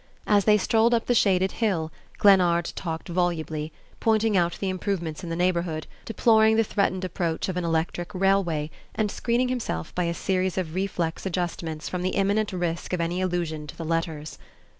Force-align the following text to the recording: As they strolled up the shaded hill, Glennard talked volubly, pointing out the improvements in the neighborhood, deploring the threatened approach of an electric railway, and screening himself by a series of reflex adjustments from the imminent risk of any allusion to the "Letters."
As 0.25 0.45
they 0.45 0.57
strolled 0.57 0.95
up 0.95 1.05
the 1.05 1.13
shaded 1.13 1.51
hill, 1.51 1.91
Glennard 2.17 2.73
talked 2.75 3.07
volubly, 3.07 3.71
pointing 3.99 4.35
out 4.35 4.53
the 4.59 4.67
improvements 4.67 5.23
in 5.23 5.29
the 5.29 5.35
neighborhood, 5.35 5.85
deploring 6.05 6.55
the 6.55 6.63
threatened 6.63 7.05
approach 7.05 7.47
of 7.47 7.55
an 7.55 7.63
electric 7.63 8.15
railway, 8.15 8.71
and 8.95 9.11
screening 9.11 9.49
himself 9.49 9.93
by 9.93 10.05
a 10.05 10.15
series 10.15 10.57
of 10.57 10.73
reflex 10.73 11.27
adjustments 11.27 11.87
from 11.87 12.01
the 12.01 12.15
imminent 12.15 12.51
risk 12.51 12.93
of 12.93 12.99
any 12.99 13.21
allusion 13.21 13.67
to 13.67 13.77
the 13.77 13.85
"Letters." 13.85 14.39